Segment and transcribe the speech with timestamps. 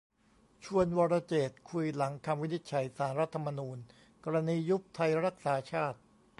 [0.65, 3.77] ชวน 'วรเจตน์' คุยหลังคำวินิจฉัยศาลรัฐธรรมนูญ
[4.23, 5.99] กรณียุบไทยรักษาชาติ